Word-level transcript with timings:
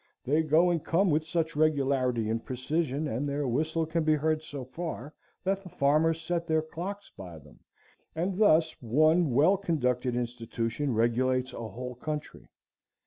They 0.25 0.41
go 0.41 0.71
and 0.71 0.83
come 0.83 1.11
with 1.11 1.27
such 1.27 1.55
regularity 1.55 2.27
and 2.27 2.43
precision, 2.43 3.07
and 3.07 3.29
their 3.29 3.47
whistle 3.47 3.85
can 3.85 4.03
be 4.03 4.15
heard 4.15 4.41
so 4.41 4.65
far, 4.65 5.13
that 5.43 5.61
the 5.61 5.69
farmers 5.69 6.19
set 6.19 6.47
their 6.47 6.63
clocks 6.63 7.11
by 7.15 7.37
them, 7.37 7.59
and 8.15 8.39
thus 8.39 8.75
one 8.81 9.29
well 9.29 9.57
conducted 9.57 10.15
institution 10.15 10.91
regulates 10.95 11.53
a 11.53 11.67
whole 11.67 11.93
country. 11.93 12.47